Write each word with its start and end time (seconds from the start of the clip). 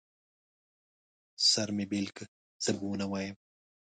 سر 1.51 1.69
مې 1.75 1.85
بېل 1.91 2.07
که، 2.15 2.23
څه 2.63 2.69
به 2.77 2.83
ونه 2.87 3.05
وايم. 3.11 3.35